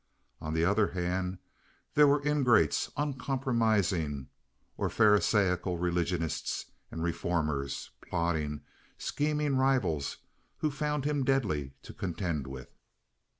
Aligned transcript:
On 0.41 0.55
the 0.55 0.65
other 0.65 0.87
hand, 0.93 1.37
there 1.93 2.07
were 2.07 2.23
ingrates, 2.25 2.91
uncompromising 2.97 4.29
or 4.75 4.89
pharasaical 4.89 5.77
religionists 5.77 6.65
and 6.89 7.03
reformers, 7.03 7.91
plotting, 8.01 8.61
scheming 8.97 9.57
rivals, 9.57 10.17
who 10.57 10.71
found 10.71 11.05
him 11.05 11.23
deadly 11.23 11.75
to 11.83 11.93
contend 11.93 12.47
with. 12.47 12.71